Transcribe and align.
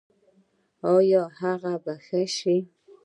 ایا 0.93 1.23
هغه 1.39 1.73
ښه 2.05 2.21
شو؟ 2.35 2.57